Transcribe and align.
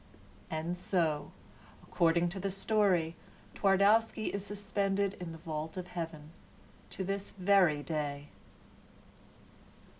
And 0.49 0.75
so, 0.79 1.31
according 1.83 2.29
to 2.29 2.39
the 2.39 2.49
story, 2.49 3.13
Twardowski 3.53 4.33
is 4.33 4.43
suspended 4.43 5.13
in 5.19 5.31
the 5.31 5.37
vault 5.37 5.77
of 5.77 5.85
heaven 5.85 6.31
to 6.89 7.03
this 7.03 7.29
very 7.29 7.83
day. 7.83 8.29